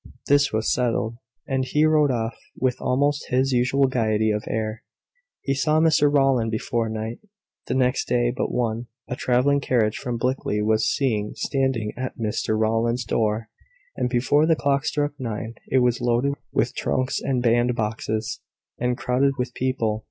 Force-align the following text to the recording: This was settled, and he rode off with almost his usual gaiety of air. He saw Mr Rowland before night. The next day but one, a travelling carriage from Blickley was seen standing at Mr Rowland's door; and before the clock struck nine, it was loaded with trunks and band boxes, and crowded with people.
This 0.25 0.51
was 0.51 0.73
settled, 0.73 1.17
and 1.47 1.63
he 1.63 1.85
rode 1.85 2.09
off 2.09 2.35
with 2.57 2.81
almost 2.81 3.27
his 3.29 3.51
usual 3.51 3.85
gaiety 3.85 4.31
of 4.31 4.43
air. 4.47 4.81
He 5.41 5.53
saw 5.53 5.79
Mr 5.79 6.11
Rowland 6.11 6.49
before 6.49 6.89
night. 6.89 7.19
The 7.67 7.75
next 7.75 8.07
day 8.07 8.31
but 8.35 8.51
one, 8.51 8.87
a 9.07 9.15
travelling 9.15 9.59
carriage 9.59 9.97
from 9.97 10.17
Blickley 10.17 10.59
was 10.63 10.91
seen 10.91 11.35
standing 11.35 11.93
at 11.95 12.17
Mr 12.17 12.57
Rowland's 12.59 13.05
door; 13.05 13.49
and 13.95 14.09
before 14.09 14.47
the 14.47 14.55
clock 14.55 14.85
struck 14.85 15.13
nine, 15.19 15.53
it 15.67 15.83
was 15.83 16.01
loaded 16.01 16.33
with 16.51 16.73
trunks 16.73 17.21
and 17.21 17.43
band 17.43 17.75
boxes, 17.75 18.41
and 18.79 18.97
crowded 18.97 19.33
with 19.37 19.53
people. 19.53 19.99